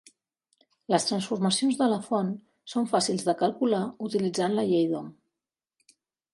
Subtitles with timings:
[0.93, 2.33] Les transformacions de la font
[2.75, 5.15] són fàcils de calcular utilitzant la llei d'Ohm.